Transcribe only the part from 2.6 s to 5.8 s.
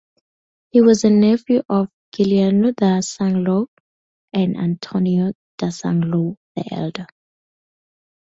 da Sangallo and Antonio da